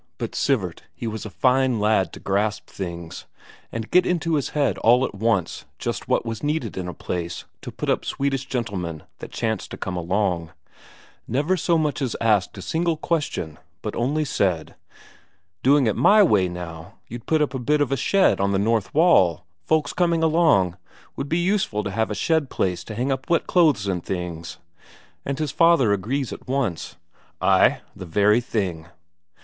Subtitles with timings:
[0.17, 3.27] But Sivert, he was a fine lad to grasp things,
[3.71, 7.45] and get into his head all at once just what was needed in a place
[7.61, 10.53] to put up Swedish gentlemen that chanced to come along;
[11.27, 14.73] never so much as asked a single question, but only said:
[15.61, 18.57] "Doing it my way, now, you'd put up a bit of a shed on the
[18.57, 19.45] north wall.
[19.65, 20.77] Folks coming along,
[21.15, 24.57] 'd be useful to have a shed place to hang up wet clothes and things."
[25.25, 26.95] And his father agrees at once:
[27.39, 28.87] "Ay, the very thing."